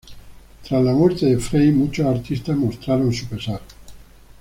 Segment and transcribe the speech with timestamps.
[0.63, 3.61] Tras la muerte de Frey, muchos artistas mostraron su pesar.